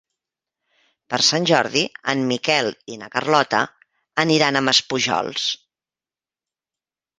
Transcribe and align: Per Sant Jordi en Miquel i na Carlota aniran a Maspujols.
Per 1.13 1.19
Sant 1.27 1.45
Jordi 1.51 1.83
en 2.13 2.23
Miquel 2.31 2.71
i 2.95 2.97
na 3.03 3.11
Carlota 3.17 3.61
aniran 4.27 4.57
a 4.57 4.65
Maspujols. 4.71 5.47